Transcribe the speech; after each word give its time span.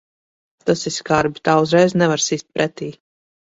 Tas 0.69 0.81
ir 0.91 0.95
skarbi. 0.95 1.45
Tā 1.51 1.55
uzreiz 1.67 1.97
nevar 2.05 2.25
sist 2.31 2.51
pretī. 2.59 2.91